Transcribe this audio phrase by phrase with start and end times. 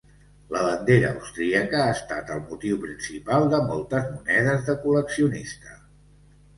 [0.53, 5.81] La bandera austríaca ha estat el motiu principal de moltes monedes de col·leccionista.